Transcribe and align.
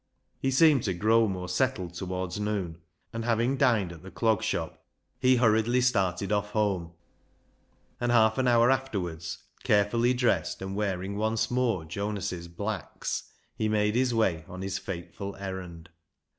He 0.39 0.49
seemed 0.49 0.81
to 0.85 0.95
grow 0.95 1.27
more 1.27 1.47
settled 1.47 1.93
towards 1.93 2.39
noon, 2.39 2.79
and 3.13 3.23
having 3.23 3.55
dined 3.55 3.91
at 3.91 4.01
the 4.01 4.09
Clog 4.09 4.41
Shop, 4.41 4.83
he 5.19 5.35
hurriedly 5.35 5.79
started 5.79 6.31
off 6.31 6.49
home, 6.53 6.93
and 7.99 8.11
half 8.11 8.39
an 8.39 8.47
hour 8.47 8.71
afterwards, 8.71 9.37
carefully 9.63 10.15
dressed, 10.15 10.59
and 10.59 10.75
wearing 10.75 11.17
once 11.17 11.51
more 11.51 11.85
Jonas's" 11.85 12.47
blacks," 12.61 13.29
he 13.55 13.69
made 13.69 13.93
his 13.93 14.11
way 14.11 14.43
on 14.47 14.63
his 14.63 14.79
fateful 14.79 15.35
errand. 15.35 15.87